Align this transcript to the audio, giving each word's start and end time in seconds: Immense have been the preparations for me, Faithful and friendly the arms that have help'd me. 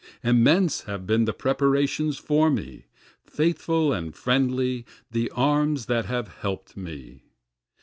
Immense 0.23 0.85
have 0.85 1.05
been 1.05 1.25
the 1.25 1.31
preparations 1.33 2.17
for 2.17 2.49
me, 2.49 2.87
Faithful 3.23 3.93
and 3.93 4.15
friendly 4.15 4.83
the 5.11 5.29
arms 5.29 5.85
that 5.85 6.05
have 6.05 6.37
help'd 6.39 6.75
me. 6.75 7.21